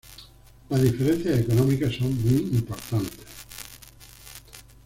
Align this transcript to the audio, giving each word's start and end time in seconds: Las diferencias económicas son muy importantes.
Las 0.69 0.81
diferencias 0.81 1.41
económicas 1.41 1.93
son 1.93 2.11
muy 2.23 2.57
importantes. 2.57 3.27